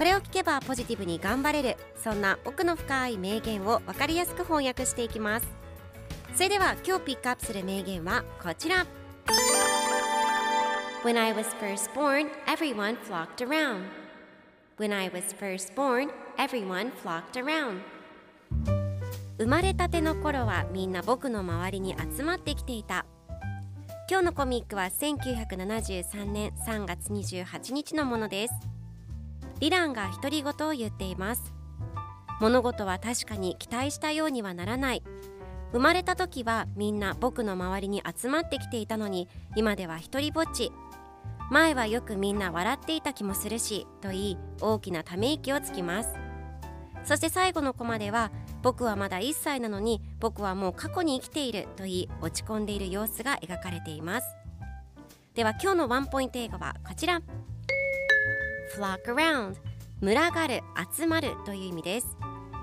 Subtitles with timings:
[0.00, 1.76] これを聞けばポジティブに頑張れる。
[1.94, 5.46] そんな奥の深い名言を分かりやすく翻訳していきます。
[6.32, 8.86] それでは今日ピックアップする名言はこちら。
[11.04, 13.88] When I was first born, everyone flocked around.
[14.78, 16.08] When I was first born,
[16.38, 17.80] everyone flocked around.
[19.36, 23.04] 生まれたての頃はみんな僕の周りに集まってきていた。
[24.08, 28.79] 今日のコミックは1973年3月28日のものです。
[29.60, 31.52] リランが独り言を言っています。
[32.40, 35.02] 物事は確かに期待したようにはならない。
[35.72, 40.72] 生まれた時はみんな僕の周りに集まってきていたのに今では一りぼっち。
[41.50, 46.14] 前はよくみんな笑っていた気もするしと言い大きなため息をつきます。
[47.04, 48.30] そして最後のコマでは
[48.62, 54.26] 僕はまだ1歳なのに僕はもう過去に生きていると言い落ち込んでいる様子が描かれています。
[55.34, 57.20] では今日のワンポイント英語はこちら。
[58.76, 59.56] Flock around
[60.00, 60.62] 群がる
[60.96, 62.16] 集まるという意味です。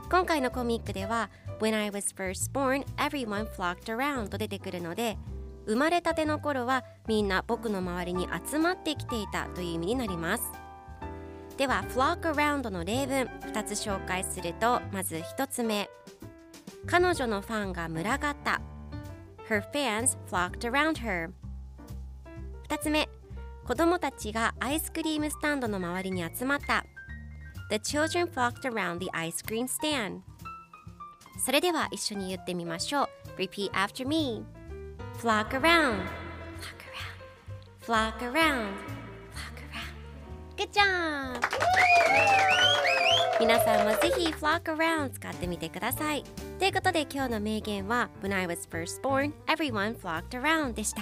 [0.09, 5.17] 今回のコミックでは When I was first born everyone flocked around と出てくるので
[5.65, 10.43] 生まれたての頃はみんな僕の周りに集まってきていたという意味になります。
[11.57, 15.89] では flock around の例文2つ紹介するとまず1つ目。
[16.85, 18.61] 彼女のファンが群がった。
[19.49, 21.31] Her fans flocked around her
[22.69, 23.09] 2つ目。
[23.67, 26.85] 子供たちがアイスクリームスタンドの周りに集まった
[27.69, 30.21] The children flocked around the ice cream stand
[31.45, 34.45] それでは一緒に言ってみましょう Repeat after me
[35.19, 35.99] Flock around
[36.61, 37.19] Flock around
[37.81, 38.71] Flock around
[39.33, 39.91] Flock around
[40.55, 41.41] Good job!
[43.37, 46.23] 皆さんもぜひ flock around 使ってみてください
[46.57, 51.01] ということで今日の名言は When I was first born, everyone flocked around でした